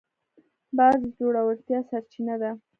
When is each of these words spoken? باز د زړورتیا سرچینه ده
باز 0.77 0.97
د 1.03 1.05
زړورتیا 1.17 1.79
سرچینه 1.89 2.35
ده 2.41 2.51